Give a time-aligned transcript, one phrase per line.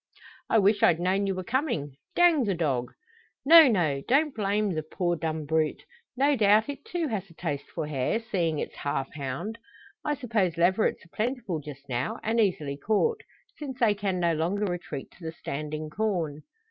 [0.49, 1.93] "I wish I'd known ye were comin'.
[2.15, 2.91] Dang the dog!"
[3.45, 4.01] "No, no!
[4.07, 5.83] Don't blame the poor dumb brute.
[6.17, 9.59] No doubt, it too has a taste for hare, seeing it's half hound.
[10.03, 13.21] I suppose leverets are plentiful just now, and easily caught,
[13.59, 16.41] since they can no longer retreat to the standing corn?"